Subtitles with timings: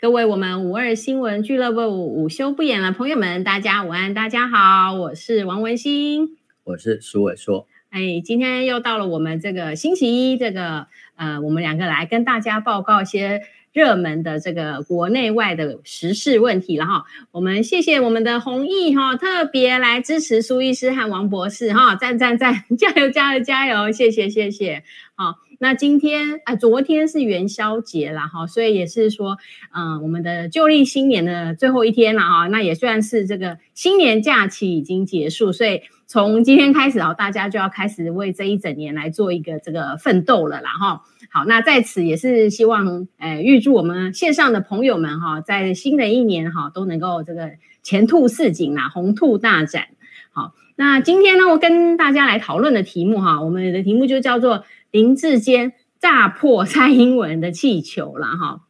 [0.00, 7.66] 各位我们五二新闻俱乐部午休不演了，朋友们，大家午安，大家好，我是王文新，我是苏伟硕。
[7.90, 13.42] 哎，今天又到了我们这个星期一，这个呃，我们两个来跟大家报告一些。
[13.72, 24.82] 热门的这个国内外的时事问题了哈，我们谢谢我们的弘毅哈，特别来支持苏医师和王博士哈，赞赞赞， 加油加油加油，谢谢谢谢。
[25.14, 29.38] 好，那今天啊，昨天是元宵节了哈，所以也是说，
[29.72, 41.02] 嗯，我们的旧历新年的最后一天了哈，那也算是这个新年假期已经结束，所以从今天开始啊，大家就要开始为这一整年来做一个这个奋斗了啦哈。
[41.32, 47.52] 好，那在此也是希望，呃，预祝我们线上的朋友们哈，在新的一年哈都能够这个
[47.84, 49.90] 前兔似锦啦，鸿兔大展。
[50.32, 58.62] 好，那今天呢，我跟大家来讨论的题目哈，我们的题目就叫做林志坚炸破蔡英文的气球了哈。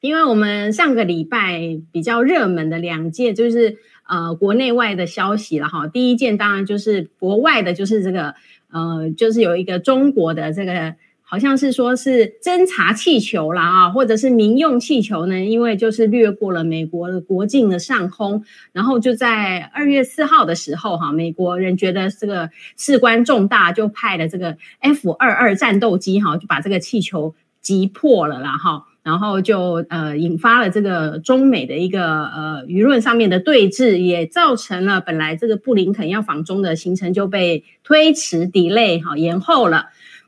[0.00, 5.88] 因为我们上个礼拜比较热门的两件就是呃国内外的消息了哈。
[5.88, 8.36] 第一件当然就是国外的，就是这个
[8.70, 10.94] 呃，就是有一个中国的这个。
[11.26, 39.86] 好像是说是侦察气球啦啊，或者是民用气球呢，因为就是掠过了美国的国境的上空，然后就在二月四号的时候哈，美国人觉得这个事关重大，就派了这个 F 二二战斗机哈，就把这个气球击破了啦哈，然后就呃引发了这个中美的一个呃舆论上面的对峙，也造成了本来这个布林肯要访中的行程就被推迟 delay 哈延后了。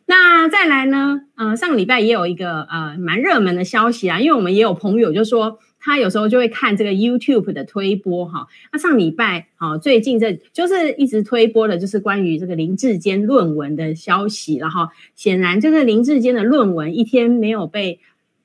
[0.08, 1.22] 那再来呢？
[1.34, 8.46] 呃，上个礼拜也有一个呃蛮热门的消息啊，因为我们也有朋友就说他有时候就会看这个 YouTube 的推播哈。
[8.72, 14.90] 那上礼拜啊，最近这就是一直推播的就是关于这个林志坚论文的消息了哈。
[15.16, 17.98] 显然就是林志坚的论文一天没有被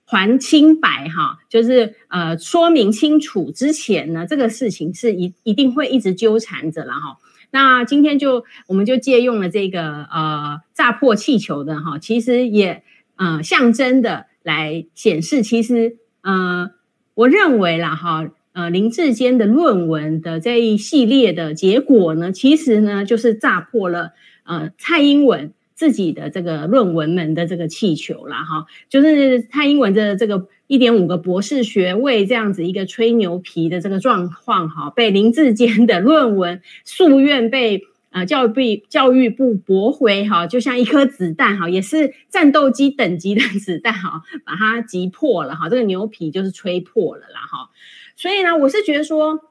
[0.03, 7.17] 还清白哈，就是呃说明清楚之前呢，这个事情是一一定会一直纠缠着了哈。
[7.51, 12.83] 那今天就我们就借用了这个呃炸破气球的哈，其实也
[13.17, 16.71] 呃象征的来显示，其实呃
[17.13, 24.13] 我认为啦哈呃林志坚的论文的这一系列的结果呢，其实呢就是炸破了
[24.43, 30.47] 呃蔡英文自己的这个论文门的这个气球啦哈，就是蔡英文的这个。
[30.71, 37.81] 一点五个博士学位这样子一个吹牛皮的这个状况哈，被林志坚的论文诉愿被
[38.11, 47.69] 呃教育部教育部驳回哈，就像一颗子弹哈，也是战斗机等级的子弹哈，把它击破了哈，这个牛皮就是吹破了啦哈。
[48.15, 49.41] 所以呢，我是觉得说，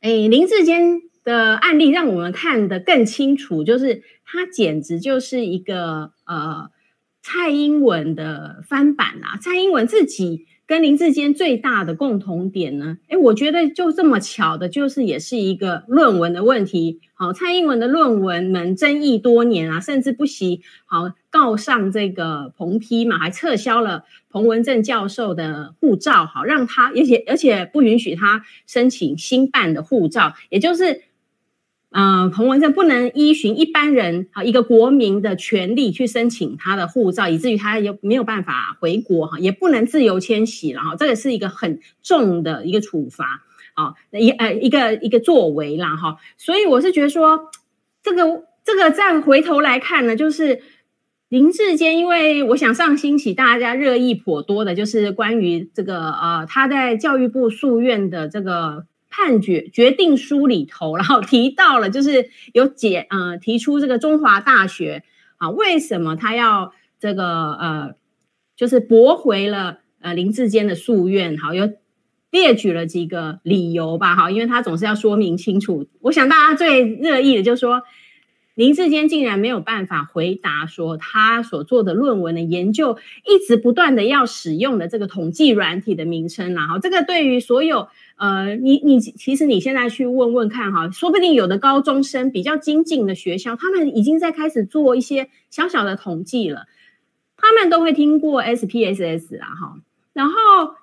[0.00, 6.70] 哎，林志坚的案例让我们看得更清楚，就是他简直就是一个呃。
[7.28, 17.00] 蔡英文的翻版啊，蔡英文自己跟林志坚最大的共同点呢，诶，我觉得就这么巧的，就是也是一个论文的问题。
[17.14, 31.02] 好，蔡英文的论文们争议多年啊，甚至不惜好告上这个彭批嘛，还撤销了彭文正教授的护照，好让他，而且而且不允许他申请新办的护照，也就是。
[31.92, 47.50] 嗯、呃，彭文正不能依循一般人啊一个国民的权利去申请他的护照，以至于他也没有办法回国哈，也不能自由迁徙了哈，这个是一个很重的一个处罚啊，一呃一个一个作为啦哈，所以我是觉得说，
[48.02, 50.60] 这个这个再回头来看呢，就是
[51.28, 58.86] 林志坚，因为我想上星期大家热议颇多的，就是关于这个呃他在教育部诉愿的这个。
[59.10, 65.04] 判决决定书里头，然后提到了，就是有解 呃提出这个中华大学
[65.36, 67.94] 啊，为什么他要这个呃，
[68.56, 71.70] 就是驳回了呃林志坚的诉愿，好，有
[72.30, 75.86] 列举了几个理由吧，好，因为他总是要说明清楚。
[76.00, 77.82] 我想大家最热议的就是说，
[78.56, 87.86] 林志坚竟然没有办法回答说他所做的论文的研究一直不断的要使用的这个统计软体的名称，然后这个对于所有。
[88.18, 96.64] 呃，你你其实你现在去问问看哈，说不定有的高中生比较精进的学校，他们已经在开始做一些小小的统计了，
[97.36, 99.76] 他们都会听过 SPSS 啦哈，
[100.16, 100.32] 然后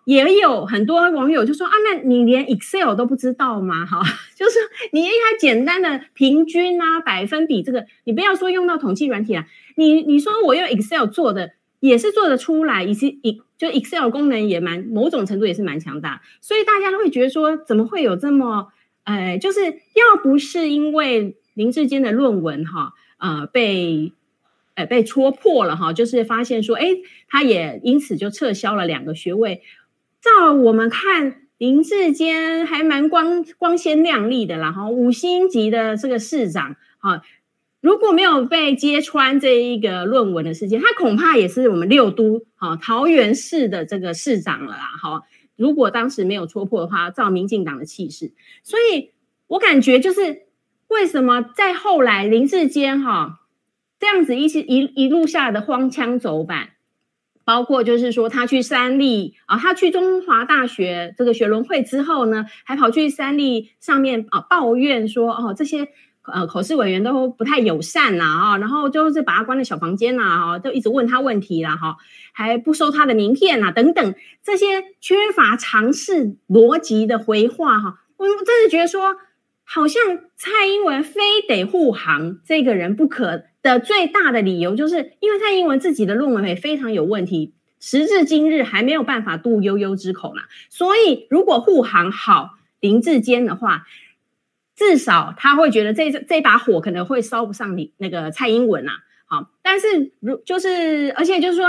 [0.05, 3.85] 也有很多网友就说啊，那你连 Excel 都不知道吗？
[3.85, 3.99] 哈，
[4.37, 4.59] 就是
[4.91, 9.45] 你一开简单的平均啊、百分比这个，你不要说用到统计软体啊，
[9.75, 11.53] 你你说我用 Excel 做的。
[11.79, 13.19] 也是做得出来，以及
[13.57, 18.69] 就 Excel 功能也蛮某种程度也是蛮强大，所以大家都会觉得说，怎么会有这么，
[19.03, 24.13] 呃，就是要不是因为林志坚的论文哈，呃，被
[24.75, 26.87] 呃被戳破了哈，就是发现说，哎，
[27.27, 29.61] 他也因此就撤销了两个学位，
[30.21, 37.21] 照我们看，林志坚还蛮光光鲜亮丽的啦，哈，五星级的这个市长，哈，
[37.81, 45.23] 如果没有被揭穿这一个论文的事件，他恐怕也是我们六都，哈，桃园市的这个市长了啦，哈。
[45.55, 48.33] 如果当时没有戳破的话，照民进党的气势，
[48.63, 49.11] 所以
[49.45, 50.47] 我感觉就是
[50.87, 53.41] 为什么在后来林志坚哈
[54.03, 56.71] 这样子一些一一路下的荒腔走板。
[57.45, 65.87] 包括就是说，他去三立啊，他去中华大学这个学伦会之后呢，还跑去三立上面啊抱怨说，哦，这些
[66.21, 71.97] 呃口试委员都不太友善呐啊，然后就是把他关在小房间呐啊，就一直问他问题啦哈，
[72.33, 79.17] 还不收他的名片呐等等，这些缺乏常识逻辑的回话哈，我真的觉得说，
[79.63, 80.01] 好像
[80.35, 83.45] 蔡英文非得护航这个人不可。
[83.63, 90.41] 的最大的理由就是因为蔡英文自己的论文也非常有问题，时至今日还没有办法渡悠悠之口嘛。
[90.69, 93.87] 所以如果护航好林志坚的话，
[94.75, 98.91] 至少他会觉得这这把火可能会烧不上你那个蔡英文呐。
[99.25, 101.65] 好，但是如就是而且就是说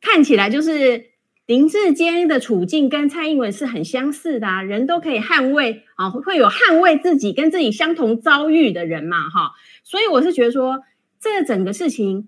[0.00, 1.06] 看起来就是
[1.46, 9.52] 林志坚的处境跟蔡英文是很相似的啊，人都可以捍卫啊，会有捍卫自己跟自己相同遭遇的人嘛哈。
[9.84, 10.84] 所以我是觉得说。
[11.24, 12.26] 这整个事情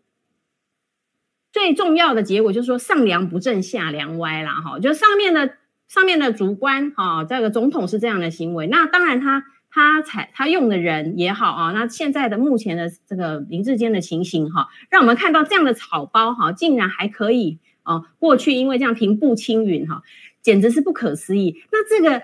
[1.51, 5.57] 最重要的结果就是说，上梁不正下梁歪啦，哈，就上面的
[5.89, 20.03] 上面的主观啊，这个总统是这样的行为，那当然他他采他用的人也好啊，那现在的目前的这个林志坚的情形哈，让我们看到这样的草包哈，竟然还可以啊，过去因为这样平步青云哈，
[20.43, 21.63] 简直是不可思议。
[21.71, 22.23] 那这个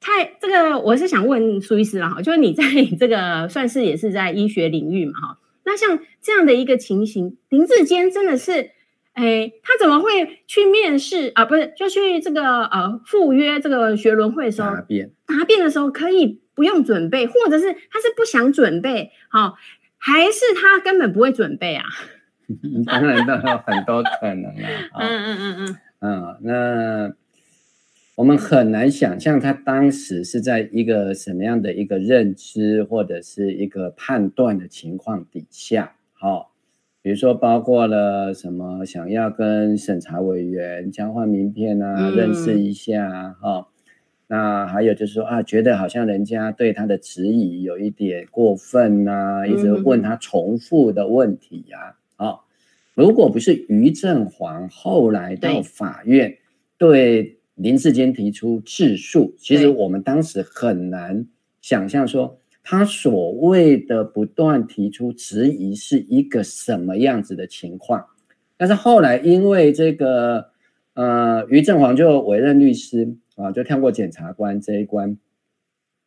[0.00, 2.64] 太这个，我是想问苏医师了哈，就是你在
[2.98, 5.38] 这个算是也是在医学领域嘛哈。
[5.64, 8.72] 那像这样的一个情形，林志坚真的是，
[9.12, 11.44] 哎，他怎么会去面试啊？
[11.44, 19.54] 不是，就去这个呃赴约这个学伦会的时候，答辩答辩的时候可以不用准备，或者是他是不想准备，好、哦，
[19.98, 21.84] 还是他根本不会准备啊？
[22.86, 24.50] 当然都有很多可能
[24.92, 25.00] 啊。
[25.00, 25.76] 嗯嗯嗯嗯。
[26.00, 27.12] 嗯，那。
[28.14, 36.52] 我们很难想象他当时是在一个什么样的一个认知或者是一个判断的情况底下，好，
[37.00, 43.68] 比如说包括了什么想要跟审查委员交换名片啊，认识一下哈，
[44.28, 51.94] 那还有就是说啊，觉得好像人家对他的质疑有一点过分呐，一直问他重复的问题呀，啊，
[52.94, 56.38] 如果不是于振煌后来到法院
[56.78, 57.38] 对。
[57.54, 61.26] 林志坚提出质诉，其实我们当时很难
[61.60, 68.06] 想象说他所谓的不断提出质疑是一个什么样子的情况。
[68.56, 70.46] 但是后来因为这个
[70.94, 75.18] 呃于振煌就委任律师啊，就跳过检察官这一关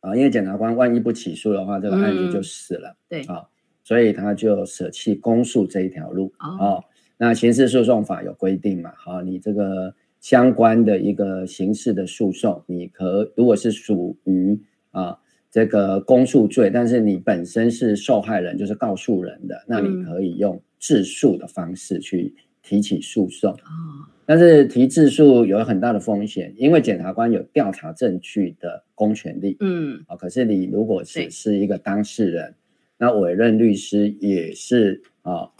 [0.00, 2.96] 啊，因为检察官万一不起诉的话，这个案子就死了。
[3.08, 3.46] 对啊，
[3.86, 6.82] 所以他就舍弃公诉这一条路啊。
[7.16, 8.90] 那刑事诉讼法有规定嘛？
[8.96, 9.94] 好，你这个。
[10.18, 14.58] 相关的一个刑事的诉讼，你可如果是属于
[14.90, 15.16] 啊
[15.52, 23.52] 这个公诉罪，但是你本身是受害人，就是告诉人的，那你可以用自诉的方式去提起诉讼。
[23.52, 29.56] 哦、嗯，但是提自诉有很大的风险，因为检察官有调查证据的公权力。
[29.60, 32.52] 嗯，啊，可是你如果只是一个当事人，
[32.98, 35.50] 那委任律师也是啊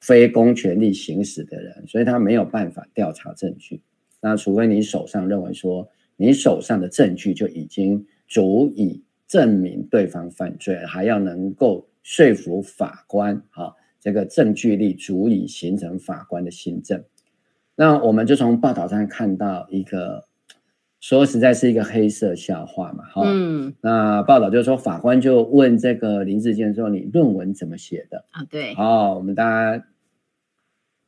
[0.00, 3.80] 非公权力行使的人，所以他没有办法调查证据。
[4.20, 17.02] 那除非你手上认为说，你手上的证据就已经足以证明对方犯罪，还要能够说服法官，啊，这个证据力足以形成法官的心证。
[17.74, 20.24] 那我们就从报道上看到一个，
[21.08, 23.22] 说实在是一个黑色笑话嘛，哈。
[23.26, 23.72] 嗯。
[23.80, 28.74] 那报道就是说，法官就问这个林志坚说：“你论文怎么写的？”啊，对。
[28.74, 29.86] 好，我们大家。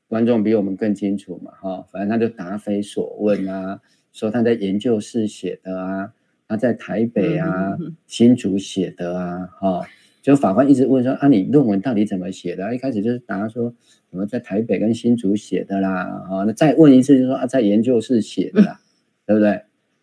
[0.06, 3.80] 观众比我们更清楚嘛，哈，反正他就答非所问啊，
[4.12, 6.12] 说他在研究室写的啊，
[6.46, 7.76] 他在台北啊、
[8.06, 9.86] 新竹写的啊，哈，
[10.22, 12.72] 就法官一直问说啊，你论文到底怎么写的？
[12.72, 13.74] 一开始就是答说
[14.10, 18.80] 什么在台北跟新竹写的啦，啊，那再问一次就说啊，在研究室写的啦，
[19.26, 19.60] 对不对？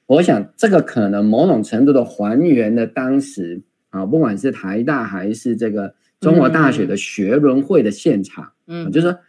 [0.07, 9.19] 我想这个可能某种程度的还原了当时啊，不管是台大还是这个中国大学的学伦会的现场，嗯，就是说。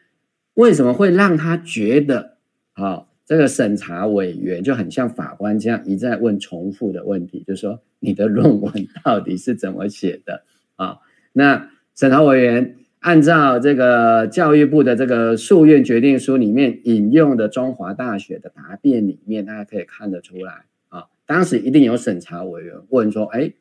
[0.56, 2.38] 为什么会让他觉得，
[2.72, 8.72] 啊、哦，这个审查委员就很像法官这样一再问重复的问题，就是说你的论文
[9.04, 10.44] 到底是怎么写的
[10.76, 10.98] 啊、哦？
[11.34, 12.74] 那审查委员
[13.06, 23.52] 按照这个教育部的这个诉愿决定书里面引用的中华大学的答辩里面，大家可以看得出来啊，当时一定有审查委员问说，哎，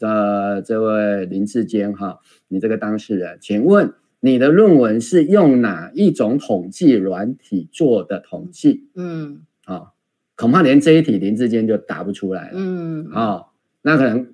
[0.00, 8.88] 呃，这位林志坚哈，你这个当事人，请问你的论文是用哪一种统计软体做的统计？
[8.94, 9.88] 嗯，啊，
[10.34, 12.54] 恐怕连这一题林志坚就答不出来了。
[12.54, 13.42] 嗯，啊，
[13.82, 14.28] 那可能。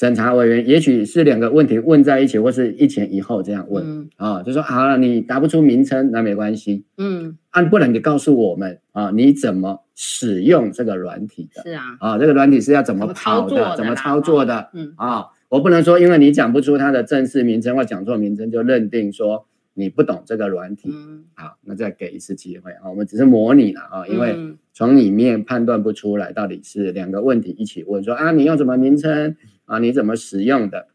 [0.00, 11.62] 审查委员也许是两个问题问在一起，或是一前一后这样问，嗯、啊，就说好了，你答不出名称，那没关系，嗯，按、啊、不然你告诉我们啊，你怎么使用这个软体的？
[11.64, 13.76] 是啊，啊，这个软体是要怎么跑的？
[13.76, 14.46] 怎么操作的？
[14.46, 20.90] 作的嗯，啊，我不能说因为你讲不出它的正式名称或讲错名称，就认定说你不懂这个软体。
[20.92, 24.36] 嗯，好，那再给一次机会啊，我们只是模拟了啊，因为
[24.72, 29.36] 从里面判断不出来到底是两个问题一起问，说啊，你用什么名称？
[29.64, 30.88] 啊，你怎么使用的？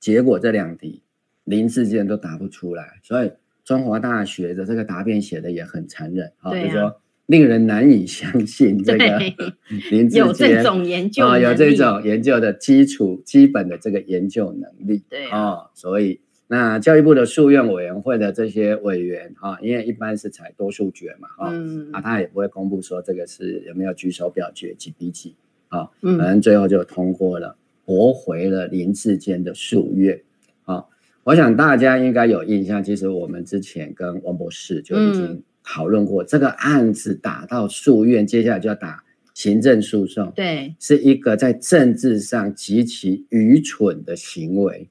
[0.00, 1.02] 结果这两题
[1.44, 3.32] 林智坚都答不出来，所以
[3.64, 9.18] 中华大学的这个答辩写的也很残忍啊，就说令人难以相信这个
[9.90, 15.04] 林志坚有这种研究啊，有这种研究的基础、基本的这个研究能力。
[15.10, 25.36] 对啊，所以那教育部的诉愿委员会的这些委员啊，因为一般是采多数决嘛，啊，嗯、啊，他也不会公布说这个是有没有举手表决几比几。
[25.70, 30.18] 啊，反正最后就通过了，驳回了林志坚的诉愿。
[30.64, 30.82] 啊，
[31.24, 40.32] 我想大家应该有印象，其实我们之前跟王博士就已经讨论过，这个案子打到诉愿，接下来就要打行政诉讼。
[40.34, 44.88] 对，是一个在政治上极其愚蠢的行为。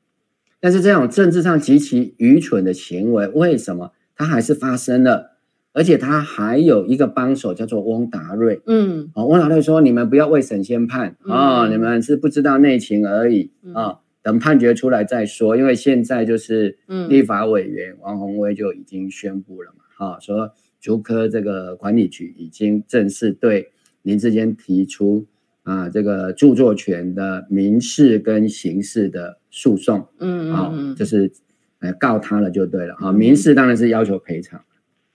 [0.59, 5.37] 但是这种政治上极其愚蠢的行为，为什么它还是发生了？
[5.73, 23.67] 而且他还有一个帮手叫做翁达瑞，嗯，哦，翁达瑞说：“你们不要为审先判啊、你们是不知道内情而已啊、哦，等判决出来再说。”因为现在就是立法委员王宏威就已经宣布了嘛，哈、说竹科这个管理局已经正式对
[24.01, 25.27] 林志坚提出
[25.61, 31.31] 啊这个著作权的民事跟刑事的诉讼，嗯啊、哦，就是
[31.79, 34.63] 呃告他了就对了啊、哦，民事当然是要求赔偿，好、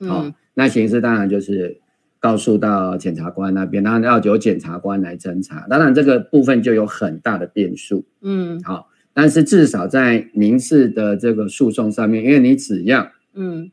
[0.01, 0.09] 嗯。
[0.11, 1.81] 哦那刑事当然就是
[2.21, 5.67] 告诉到检察官那边，当然要由检察官来侦查。
[5.67, 8.05] 当然这个部分就有很大的变数。
[8.21, 13.71] 嗯，好，但是至少在民事的这个诉讼上面，因为你只要嗯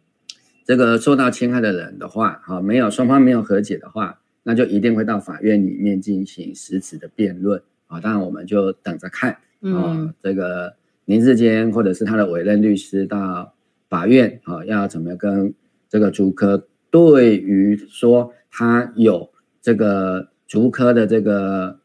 [0.63, 7.61] 这个受到侵害的人的话，好，没有双方没有和解的话，那就一定会到法院里面进行实质的辩论。
[7.87, 10.75] 啊，当然我们就等着看啊，这个
[11.05, 13.53] 林志坚或者是他的委任律师到
[13.89, 15.53] 法院啊，要怎么跟
[15.89, 16.67] 这个竹科。
[16.91, 19.29] 对于说他有
[19.61, 21.79] 这个竹科的这个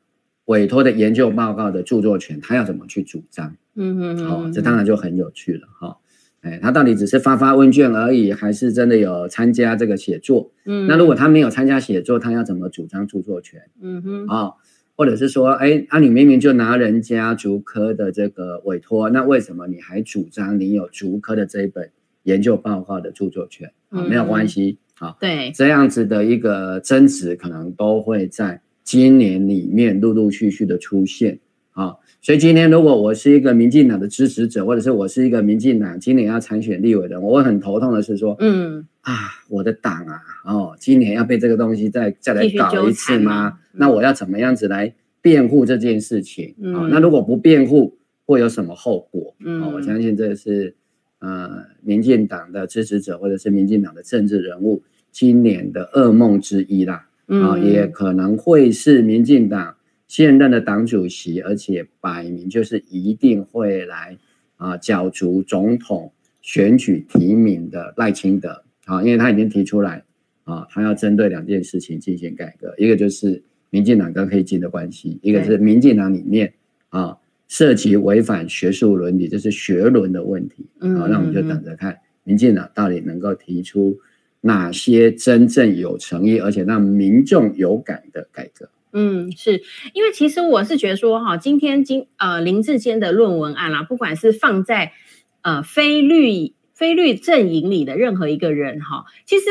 [0.47, 3.55] 委托的研究报告的著作权，他要怎么去主张？
[3.75, 5.99] 嗯嗯嗯，好，这当然就很有趣了哈。
[6.41, 10.53] 哎，他到底只是发发问卷而已，还是真的有参加这个写作？
[10.65, 13.63] 嗯，那如果他没有参加写作，他要怎么主张著作权？
[13.83, 14.53] 嗯哼，啊，
[14.97, 21.91] 或者是说，哎，啊，你明明就拿人家竹科的这个委托，那为什么你还主张你有竹科的这一本
[22.23, 23.73] 研究报告的著作权？
[23.91, 24.79] 啊，没有关系。
[24.99, 31.41] 啊，对，这样子的一个争执，可能都会在今年里面陆陆续续的出现。
[31.75, 39.15] 啊，所以今天如果我是一个民进党的支持者，或者是我是一个民进党今年要参选立委的，我会很头痛的是说，嗯啊，
[39.49, 43.59] 我的党啊，哦，今年要被这个东西再再来搞一次吗？
[43.73, 46.55] 那我要怎么样子来辩护这件事情？
[46.75, 49.37] 啊，那如果不辩护，会有什么后果？
[49.45, 50.75] 嗯，我相信这是。
[51.21, 56.97] 呃，民进党的支持者或者是民进党的政治人物，今年的噩梦之一啦，
[57.29, 59.75] 啊、嗯，也可能会是民进党
[60.07, 64.17] 现任的党主席，而且摆明就是一定会来
[64.57, 70.05] 啊角逐总统选举提名的赖清德啊，因为他已经提出来
[70.45, 76.55] 啊，他要针对两件事情进行改革，一个就是民进党跟黑金的关系，一个是民进党里面
[76.89, 77.19] 啊。
[77.47, 80.67] 涉及违反学术伦理，就是学伦的问题。
[80.81, 81.95] 嗯，好，那我们就等着看
[82.25, 83.97] 民进党到底能够提出
[84.41, 88.69] 哪些真正有诚意，而且让民众有感的改革。
[88.95, 94.93] 嗯，是因为其实我是觉得说哈，今天今呃林志坚的论文案啦，不管是放在
[95.43, 99.45] 呃非绿非绿阵营里的任何一个人哈，其实。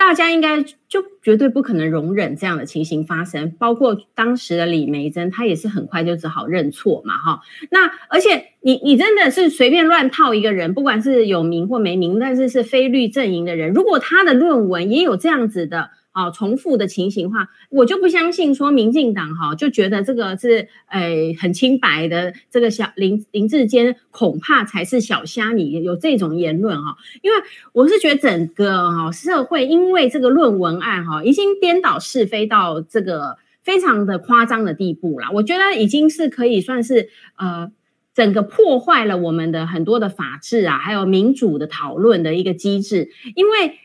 [0.00, 7.42] 大家应该就绝对不可能容忍这样的情形发生，包括当时的李梅珍，她也是很快就只好认错嘛，哈。
[7.70, 27.38] 那而且你你真的是随便乱套一个人，不管是有名或没名，但是是非绿阵营的人，如果他的论文也有这样子的啊重复的情形话，我就不相信说民进党哈就觉得这个是诶、很清白的这个小林林志坚恐怕才是小虾米，有这种言论哈，因为
[27.72, 37.70] 我是觉得整个哈社会因为这个论文案哈已经颠倒是非到这个非常的夸张的地步了，我觉得已经是可以算是呃。
[38.12, 43.08] 整个破坏了我们的很多的法治啊，还有民主的讨论的一个机制。
[43.36, 43.78] 因为，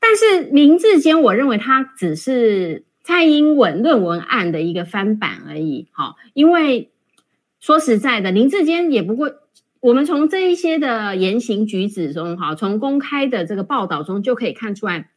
[0.00, 5.88] 但是林志坚，我认为他只是蔡英文论文案的一个翻版而已。
[5.92, 6.90] 好，因为
[7.60, 9.30] 说实在的，林志坚也不过，
[9.80, 15.10] 我们从这一些的言行举止中，哈，从公开的这个报道中就可以看出来，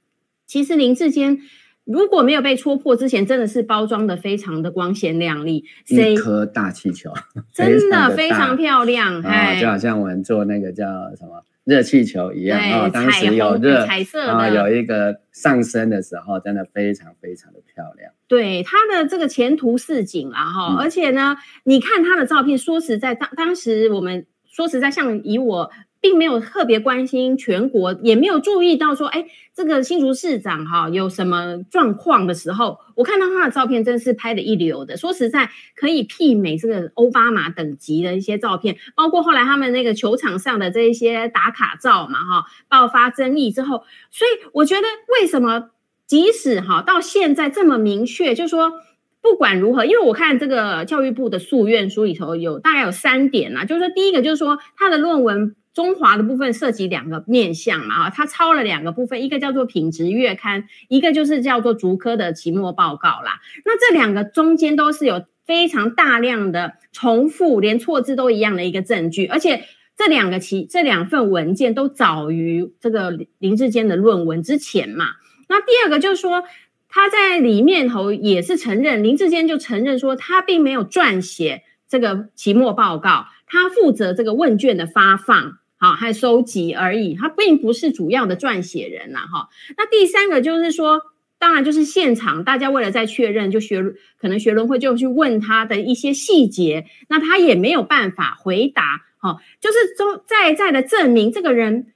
[0.45, 1.39] 其实林志坚。
[1.85, 7.11] 如果没有被戳破之前，真的是包装的非常的光鲜亮丽，一颗大气球，
[7.53, 10.85] 真的非常漂亮，哎，就好像我们做那个叫
[11.17, 18.11] 什么热气球一样，然后当时有热彩色啊，有一个上升的时候，真的非常非常的漂亮。
[18.27, 25.71] 对，它的这个前途似锦啊哈，而且呢，你看它的照片，说实在，当当时我们说实在，像以我。
[26.03, 34.97] 并没有特别关心全国，也没有注意到说，哎，这个新竹市长哈有什么状况的时候，我看到他的照片真是拍的一流的。
[34.97, 44.81] 说实在，可以媲美这个欧巴马等级的一些照片，包括后来他们那个球场上的这一些打卡照嘛，哈，爆发争议之后，所以我觉得
[45.17, 45.69] 为什么
[46.05, 48.73] 即使哈到现在这么明确，就是说
[49.21, 55.55] 不管如何，因为我看这个教育部的诉愿书里头有大概有三点啦，就是说第一个就是说他的论文。
[55.73, 63.41] 中华的部分涉及两个面向嘛，哈，它抄了两个部分，一个叫做品质月刊，一个就是叫做竹科的期末报告啦。
[63.65, 69.63] 那这两个中间都是有非常大量的重复，连错字都一样的一个证据，而且
[69.97, 75.07] 这两个期这两份文件都早于这个林志坚的论文之前嘛。
[75.49, 76.43] 那第二个就是说，
[76.87, 85.57] 他在里面头也是承认，林志坚就承认说他并没有撰写这个期末报告，他负责这个问卷的发放。
[85.83, 89.49] 好，还收集而已，他并不是主要的撰写人呐，哈。
[89.75, 91.01] 那第三个就是说，
[91.37, 93.83] 当然就是现场大家为了再确认，就学
[94.17, 101.87] 可能学伦会就去问他的一些细节，那他也没有办法回答，哈，就是都在在的证明这个人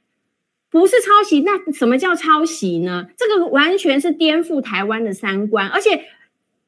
[0.70, 1.40] 不是抄袭。
[1.40, 3.08] 那什么叫抄袭呢？
[3.16, 6.04] 这个完全是颠覆台湾的三观，而且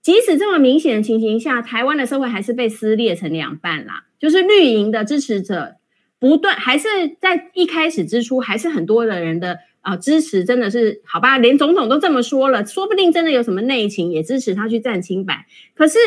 [0.02, 5.76] 即使这么明显的情形下，台湾的社会还是被撕裂成两半啦，就是绿营的支持者。
[6.20, 6.88] 不断还是
[7.20, 11.38] 在一开始之初，还是很多的人的啊、呃、支持，真的是好吧？
[11.38, 15.46] 连总统都这么说了，说不定真的有什么内情，也支持他去站清白。
[15.74, 15.98] 可是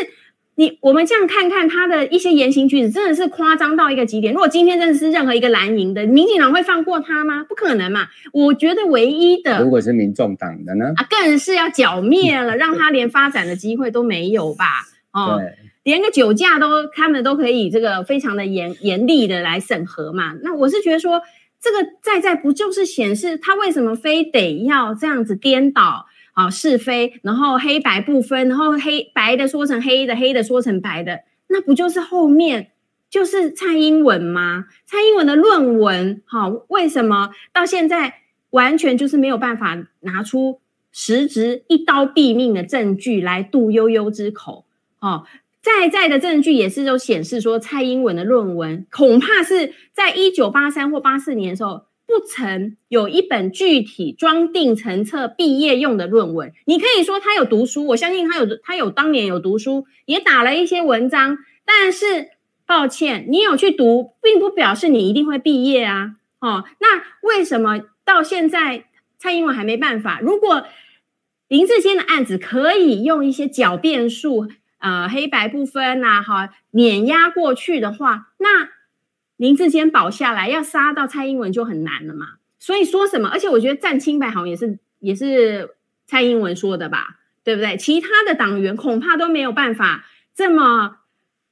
[0.55, 4.33] 你我们这样看看他的一些言行举止，真的是夸张到一个极点。
[4.33, 7.43] 如果今天真的是任何一个蓝营的民进党会放过他吗？
[7.49, 8.07] 不可能嘛！
[8.31, 10.93] 我觉得唯一的，如果是民众党的呢？
[10.95, 14.65] 啊，更是要剿灭了，让他连发展的机会都没有吧？
[15.11, 15.39] 哦。
[15.39, 20.33] 对连个酒驾都，他们都可以这个非常的严严厉的来审核嘛？
[20.41, 21.21] 那我是觉得说，
[21.59, 32.71] 这个在在不就是显示他为什么非得要这样子颠倒啊是非，然后黑白不分，然后黑白的说成黑的，黑的说成白的，那不就是后面
[33.09, 34.65] 就是蔡英文吗？
[34.85, 40.61] 蔡英文的论文，好，为什么到现在完全就是没有办法拿出
[40.93, 44.65] 实质一刀毙命的证据来度悠悠之口？
[45.01, 45.25] 哦。
[45.63, 56.51] 在在的证据也是都显示说，蔡英文的论文恐怕是在一九八三或八四年的时候，不曾有一本具体装订成册毕业用的论文。
[56.65, 61.37] 你可以说他有读书，我相信他有他有当年有读书，也打了一些文章。
[61.63, 62.31] 但是
[62.65, 66.15] 抱歉，你有去读，并不表示你一定会毕业啊。
[66.41, 68.83] 哦，那为什么到现在
[69.17, 70.19] 蔡英文还没办法？
[70.21, 70.65] 如果
[71.47, 74.49] 林志坚的案子可以用一些狡辩术。
[74.83, 78.69] 呃，黑白不分呐、哈，碾压过去的话，那
[79.37, 82.25] 林志坚保下来，要杀到蔡英文就很难了嘛。
[82.59, 83.29] 所以说什么？
[83.29, 85.69] 而且我觉得站清白好像也是也是
[86.05, 87.15] 蔡英文说的吧，
[87.45, 87.77] 对不对？
[87.77, 90.03] 其他的党员恐怕都没有办法
[90.35, 90.97] 这么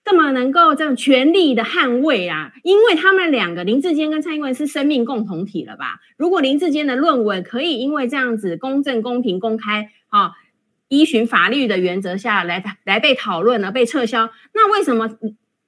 [0.03, 6.01] 这么能够这样全力的捍卫啊，因为他们两个林志坚跟蔡英文是生命共同体了吧？
[6.17, 10.33] 如果林志坚的论文可以因为这样子公正、公平、公开，啊。
[10.91, 14.29] 依循法律的原则下来来被讨论了，被撤销。
[14.53, 15.09] 那为什么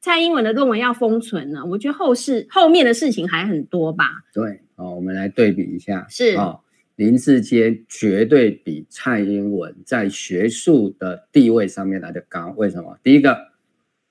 [0.02, 1.64] 蔡英文的论文要封存呢？
[1.66, 4.10] 我觉得后事后面的事情还很多吧。
[4.34, 6.06] 对，哦，我们来对比一下。
[6.10, 6.60] 是哦，
[6.98, 12.54] 林志坚绝对比蔡英文在学术的地位上面来的高。
[12.58, 12.98] 为什么？
[13.02, 13.48] 第一个，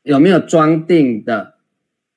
[0.04, 1.56] 有没有装订的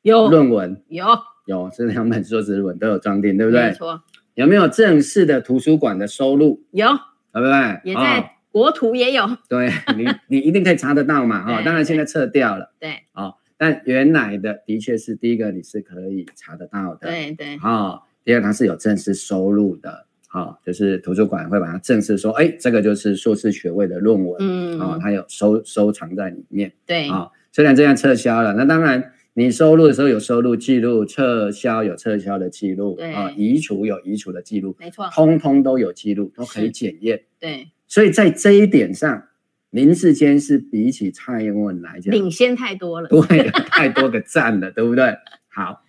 [0.03, 0.81] 有论文？
[0.87, 1.05] 有
[1.45, 3.63] 有，这两本硕士论文都有装订，对不对？
[3.63, 4.03] 没错。
[4.35, 6.63] 有没有正式的图书馆的收入？
[6.71, 6.87] 有。
[7.33, 7.81] 对不对？
[7.83, 9.23] 也在国图也有。
[9.27, 11.43] 哦、对你，你一定可以查得到嘛？
[11.43, 12.73] 哈、哦，当然现在撤掉了。
[12.79, 17.09] 对，哦，但原来的的确是第一个，你是可以查得到的。
[17.09, 17.57] 对对。
[17.61, 20.05] 哦，第二，它是有正式收入的。
[20.29, 24.37] 好、哦，就是图书馆会把它正式说，哎，这个就是硕士学位的论文。
[24.39, 24.79] 嗯。
[24.79, 26.71] 啊、哦，它有收收藏在里面。
[26.85, 27.09] 对。
[27.09, 29.11] 啊、哦，虽然这样撤销了，那当然。
[29.37, 37.23] 你收录的时候有收录记录，撤销有撤销的记录，啊，移除有移除的记录，没错，通通都有记录，都可以检验。
[37.37, 39.29] 对，所以在这一点上，
[39.69, 45.15] 林志坚是比起蔡英文来讲领先太多了，对，太多个赞了，对不对？
[45.47, 45.85] 好，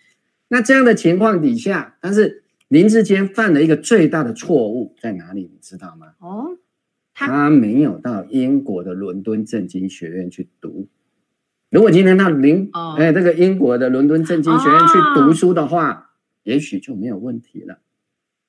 [0.47, 5.51] 那这样的情况底下，但是林志坚犯了一个最大的错误在哪里？
[5.53, 6.13] 你知道吗？
[6.21, 6.57] 哦，
[7.13, 10.87] 他，他没有到英国的伦敦政经学院去读。
[11.71, 16.03] 如果今天到林哎，这个英国的伦敦政经学院去读书的话，哦、
[16.45, 17.81] 也许就没有问题了。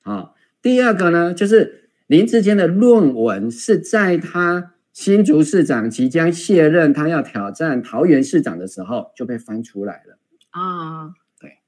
[0.00, 10.18] 好、哦，第二个呢，就是林志坚的论文是在他新竹市长即将卸任，他要挑战桃园市长的时候就被翻出来了。
[10.48, 11.58] 啊、哦，对。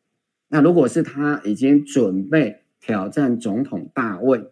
[0.49, 4.47] 那如果是他已经准备挑战总统大位，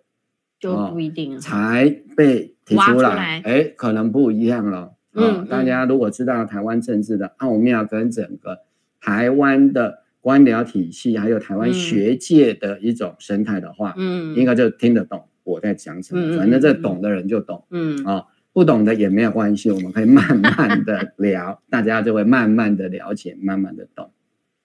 [0.61, 4.92] 就不一定了、哦、才被提出来，哎，可能不一样了。
[5.14, 8.59] 嗯，大家如果知道台湾政治的奥妙跟整个
[9.01, 16.37] 台湾的官僚体系，还有台湾学界的一种生态的话，嗯，应该就听得懂我在讲什么。
[16.37, 24.11] 反正这懂的人就懂，嗯啊，不懂的也没有关系，我们可以慢慢的聊， 大家就会慢慢的了解，慢慢的懂。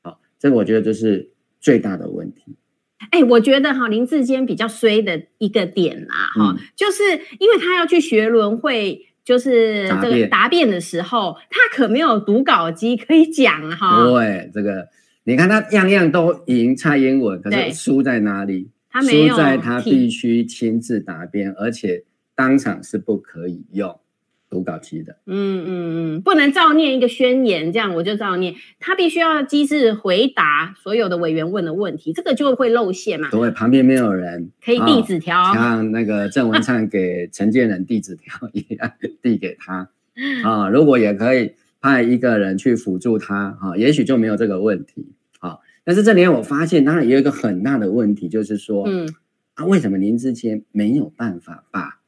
[0.02, 2.56] 好，这个我觉得就是最大的问题。
[3.12, 7.04] 哎，我觉得哈林志坚比较衰的一个点啦，哈，就是
[7.40, 9.08] 因为他要去学轮会。
[9.26, 14.04] 就是这个答辩的时候，他可没有读稿机可以讲哈。
[14.04, 14.90] 对，这个
[15.24, 18.72] 你看他样样都赢蔡英文，可是输在哪里？
[18.94, 24.00] 他没有，输在他必须亲自答辩，而且当场是不可以用。
[24.50, 25.68] 读稿机的，嗯嗯
[26.18, 28.54] 嗯，不能照念一个宣言，这样我就照念。
[28.80, 33.30] 他必须要机智回答所有的委员问的问题，这个就会露馅嘛。
[33.32, 38.92] 对，旁边没有人可以递纸条，哦，像那个郑文灿给陈建仁递纸条一样
[39.24, 39.90] 递给他
[40.44, 40.70] 啊，哦。
[40.70, 45.08] 如果也可以派一个人去辅助他啊，哦，也许就没有这个问题。
[45.86, 49.08] 但是这里我发现，当然也有一个很大的问题，就是说，嗯，
[49.56, 52.00] 啊，为什么您之前没有办法把？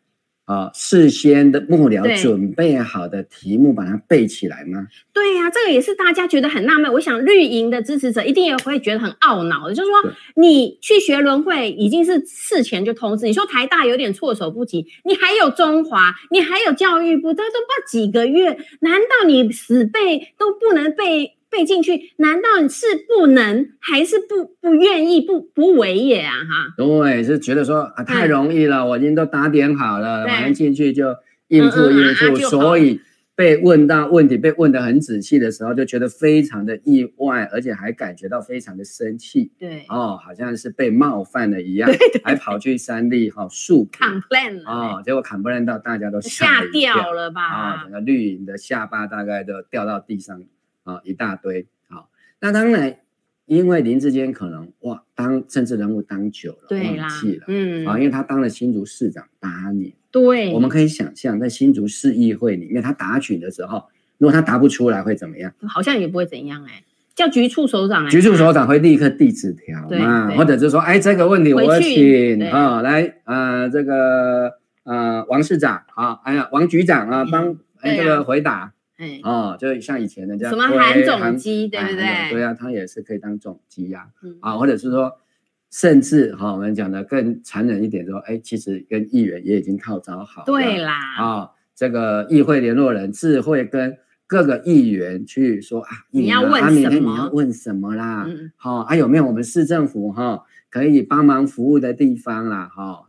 [0.45, 4.85] 啊、哦，事先的幕僚准备好的题目，把它背起来吗？
[5.11, 6.93] 对呀、啊，这个也是大家觉得很纳闷。
[6.93, 21.31] 我想绿营的支持者一定也会觉得很懊恼的，就是说，你去学轮会已经是事前就通知，你说台大有点措手不及，你还有中华，你还有教育部，这都不知道几个月，难道你死背都不能背？
[21.55, 26.33] 背进去，难道你是不能，还是不不愿意，不不为也啊？
[26.33, 31.15] 哈，对，是觉得说啊，太容易了，我已经都打点好了，马上进去就
[31.47, 32.99] 应付应付，嗯嗯啊、所以
[33.35, 39.51] 被问到问题，被问得很仔细的时候，就觉得非常的意外，而且还感觉到非常的生气。
[39.57, 47.41] 对，哦，好像是被冒犯了一样，对对对，还跑去三立哈诉 complain 哦，结果 complain 到大家都吓掉了吧？
[47.41, 50.41] 啊，整个绿营的下巴大概都掉到地上。
[50.86, 52.95] 啊，一大堆，好，那当然，
[53.45, 63.84] 因为林志坚可能哇，当政治人物当久了，对忘记了，嗯，啊，因为他当了新竹市长八年，对，我们可以想象，在新竹市议会里面，他答询的时候，
[64.19, 65.52] 如果他答不出来会怎么样？
[65.67, 66.84] 好像也不会怎样哎、欸，
[67.15, 78.74] 叫局处首长来，局处首长会立刻递纸条嘛，或者就说，哎，这个问题我请啊，来，呃，这个呃，王市长啊，哎呀，王局长啊，帮这个回答。
[78.97, 82.31] 哎，哦，就像以前的这样，什么韩总机，对不对？
[82.31, 84.08] 对啊，它也是可以当总机呀，
[84.39, 85.12] 啊，或者是说，
[85.69, 97.12] 甚至哈，我们讲的更残忍一点，说，哎，其实跟议员也已经靠找好，对啦，啊，这个议会联络人是会跟各个议员去说啊，你要问什么？
[97.12, 98.25] 你要问什么啦？
[98.55, 102.69] 好，啊，有没有我们市政府哈可以帮忙服务的地方啦？
[102.73, 103.01] 哈。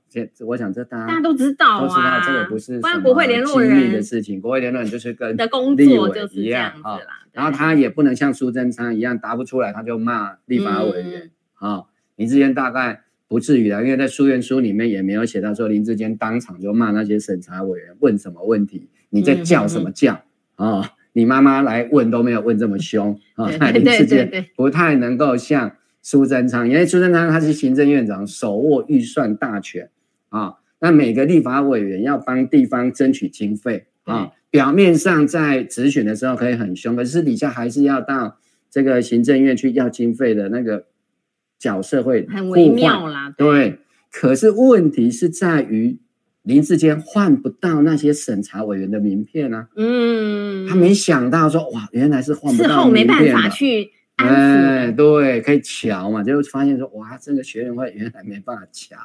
[0.47, 7.27] 我想这大家大家都知道啊，都知道这个不是国会联络人的事情，国会联络人就是跟的工作就是这样子啦。
[7.33, 11.83] 然后他也不能像苏贞昌一样答不出来他就骂立法委员啊。
[12.17, 20.23] 林志坚大概不至于的，因为在书院书里面也没有写到说林志坚当场就骂那些审查委员问什么问题，你在叫什么叫
[20.55, 20.93] 啊？
[21.13, 23.51] 你妈妈来问都没有问这么凶啊。
[23.73, 29.91] 林志坚不太能够像苏贞昌，因为苏贞昌他是行政院长，手握预算大权。
[30.37, 38.39] 啊，那每个立法委员要帮地方争取经费啊，表面上在质询的时候可以很凶，可是私底下还是要到
[38.71, 40.87] 这个行政院去要经费的那个
[41.59, 43.35] 角色会很微妙啦。
[43.37, 43.79] 对，
[44.13, 45.99] 可是问题是在于
[46.43, 49.69] 林志坚换不到那些审查委员的名片啊。
[49.75, 53.07] 嗯，他没想到说哇，原来是换不到名片。
[53.07, 54.33] 事后没办法去安抚。
[54.33, 58.97] 哎，对，可以瞧嘛，就发现说哇，这个学联会原来没办法乔，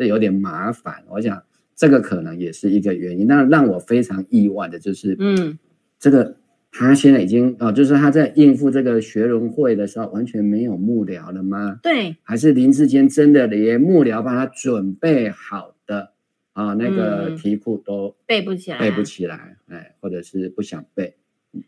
[0.00, 1.04] 这有点麻烦。
[1.10, 1.42] 我想
[1.76, 3.26] 这个可能也是一个原因。
[3.26, 5.58] 那让我非常意外的就是，嗯，
[5.98, 6.38] 这个。
[6.72, 11.80] 他现在已经哦，就是他在应付这个学伦会的时候，完全没有幕僚了吗？
[11.82, 16.12] 对，还是林志坚真的连幕僚帮他准备好的
[16.52, 21.16] 啊、嗯、那个题库都背不起来，背不起来，哎，或者是不想背。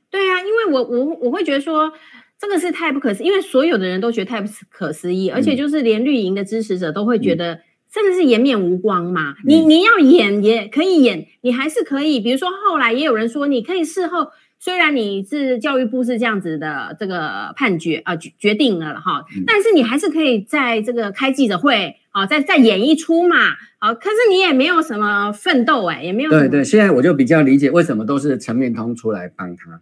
[0.08, 1.92] 对啊，因为我我我会觉得说
[2.38, 7.58] 这个是太不可思议，因为所有的人都觉得太不可思议，而且就是连绿营的支持者都会觉得
[7.92, 9.32] 真的是颜面无光嘛。
[9.32, 14.28] 嗯、你你要演也可以演，你还是可以，比如说后来也有人说你可以事后。
[14.64, 26.30] 虽然你是教育部是这样子的这个判决啊决决定了哈，但是你还是可以在这个开记者会啊，再再演一出嘛，好，可是你也没有什么奋斗哎，也没有。
[26.30, 29.80] 对对，现在我就比较理解为什么都是陈明通出来帮他。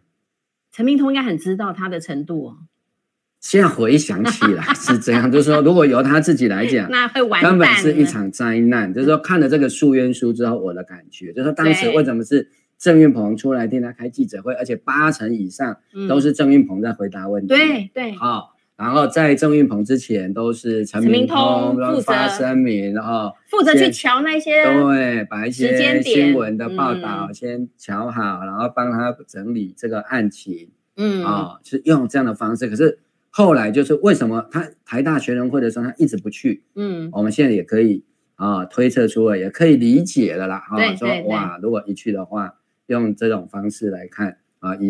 [0.72, 2.56] 陈明通应该很知道他的程度哦。
[3.40, 8.94] 现在回想起来 是这样，就是说如果由他自己来讲，那会完蛋，根本是一场灾难。
[8.94, 12.50] 就是说看了这个诉冤书之后，我的感觉就是说当时为什么是。
[12.80, 15.76] 郑运鹏出来替他开记者会，而且八成以上
[16.08, 17.48] 都是郑运鹏在回答问题。
[17.48, 30.70] 对对，好，然后在郑运鹏之前都是陈明通发声明，然后负责去瞧那些对，把一些新闻的报道先瞧好，然后帮他整理这个案情。
[30.96, 32.66] 嗯啊，是用这样的方式。
[32.66, 32.98] 可是
[33.30, 36.62] 后来就是为什么他台大学生会的时候他一直不去？
[36.74, 40.62] 嗯，我们现在也可以啊推测出了，也可以理解的啦。
[40.68, 42.56] 啊，说哇，如果一去的话。
[42.90, 44.78] 用这种方式来看啊，以。